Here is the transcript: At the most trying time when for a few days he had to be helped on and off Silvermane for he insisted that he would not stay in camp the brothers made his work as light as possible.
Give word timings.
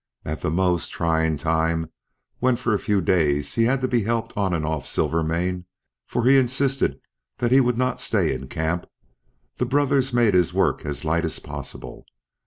At 0.25 0.39
the 0.41 0.49
most 0.49 0.89
trying 0.89 1.37
time 1.37 1.91
when 2.39 2.55
for 2.55 2.73
a 2.73 2.79
few 2.79 3.01
days 3.01 3.53
he 3.53 3.65
had 3.65 3.81
to 3.81 3.87
be 3.87 4.01
helped 4.01 4.35
on 4.35 4.51
and 4.51 4.65
off 4.65 4.87
Silvermane 4.87 5.65
for 6.07 6.25
he 6.25 6.39
insisted 6.39 6.99
that 7.37 7.51
he 7.51 7.61
would 7.61 7.77
not 7.77 8.01
stay 8.01 8.33
in 8.33 8.47
camp 8.47 8.87
the 9.57 9.65
brothers 9.67 10.11
made 10.11 10.33
his 10.33 10.55
work 10.55 10.87
as 10.87 11.05
light 11.05 11.23
as 11.23 11.37
possible. 11.37 12.07